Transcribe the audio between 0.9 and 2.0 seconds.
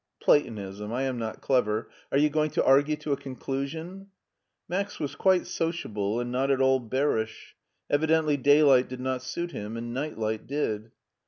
I am not clever.